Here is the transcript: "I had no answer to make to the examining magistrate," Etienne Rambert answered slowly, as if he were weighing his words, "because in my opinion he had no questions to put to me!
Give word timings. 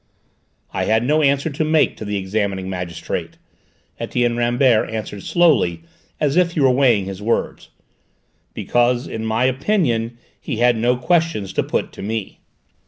"I 0.73 0.85
had 0.85 1.03
no 1.05 1.21
answer 1.21 1.51
to 1.51 1.63
make 1.63 1.95
to 1.97 2.05
the 2.05 2.17
examining 2.17 2.67
magistrate," 2.71 3.37
Etienne 3.99 4.35
Rambert 4.35 4.89
answered 4.89 5.21
slowly, 5.21 5.83
as 6.19 6.35
if 6.37 6.53
he 6.53 6.59
were 6.61 6.71
weighing 6.71 7.05
his 7.05 7.21
words, 7.21 7.69
"because 8.55 9.05
in 9.05 9.23
my 9.23 9.45
opinion 9.45 10.17
he 10.39 10.57
had 10.57 10.75
no 10.75 10.97
questions 10.97 11.53
to 11.53 11.61
put 11.61 11.91
to 11.91 12.01
me! 12.01 12.39